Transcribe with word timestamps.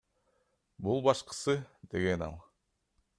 Бул 0.87 1.03
башкысы,— 1.09 1.55
деген 1.93 2.25
ал. 2.29 2.37